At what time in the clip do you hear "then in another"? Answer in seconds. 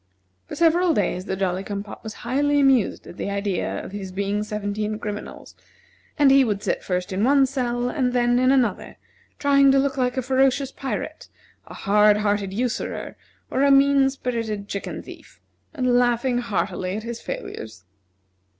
8.11-8.97